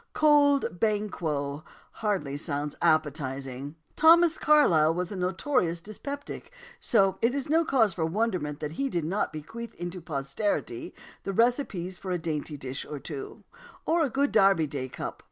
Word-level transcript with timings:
"Cold 0.13 0.79
Banquo" 0.79 1.63
hardly 1.91 2.35
sounds 2.35 2.75
appetising. 2.81 3.75
Thomas 3.95 4.39
Carlyle 4.39 4.95
was 4.95 5.11
a 5.11 5.15
notorious 5.15 5.79
dyspeptic, 5.79 6.51
so 6.79 7.19
it 7.21 7.35
is 7.35 7.49
no 7.51 7.63
cause 7.63 7.93
for 7.93 8.03
wonderment 8.03 8.61
that 8.61 8.71
he 8.73 8.89
did 8.89 9.05
not 9.05 9.31
bequeath 9.31 9.75
to 9.77 10.01
posterity 10.01 10.95
the 11.21 11.33
recipes 11.33 11.99
for 11.99 12.09
a 12.09 12.17
dainty 12.17 12.57
dish 12.57 12.83
or 12.83 12.97
two, 12.97 13.43
or 13.85 14.01
a 14.01 14.09
good 14.09 14.31
Derby 14.31 14.65
Day 14.65 14.89
"Cup." 14.89 15.19